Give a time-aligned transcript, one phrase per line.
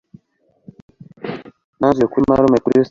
[1.77, 2.79] Nanyuze kuri marume kuri sitasiyo